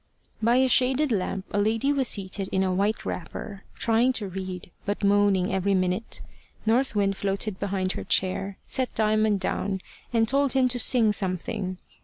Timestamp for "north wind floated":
6.65-7.59